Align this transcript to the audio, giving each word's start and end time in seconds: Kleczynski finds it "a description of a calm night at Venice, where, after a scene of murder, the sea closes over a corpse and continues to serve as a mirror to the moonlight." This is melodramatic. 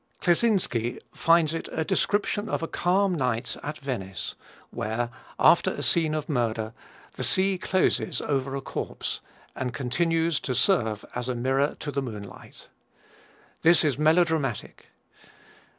Kleczynski 0.19 0.97
finds 1.13 1.53
it 1.53 1.69
"a 1.71 1.85
description 1.85 2.49
of 2.49 2.63
a 2.63 2.67
calm 2.67 3.13
night 3.13 3.55
at 3.61 3.77
Venice, 3.77 4.33
where, 4.71 5.11
after 5.39 5.69
a 5.75 5.83
scene 5.83 6.15
of 6.15 6.27
murder, 6.27 6.73
the 7.17 7.23
sea 7.23 7.59
closes 7.59 8.19
over 8.19 8.55
a 8.55 8.61
corpse 8.61 9.21
and 9.55 9.75
continues 9.75 10.39
to 10.39 10.55
serve 10.55 11.05
as 11.13 11.29
a 11.29 11.35
mirror 11.35 11.77
to 11.81 11.91
the 11.91 12.01
moonlight." 12.01 12.67
This 13.61 13.83
is 13.83 13.99
melodramatic. 13.99 14.87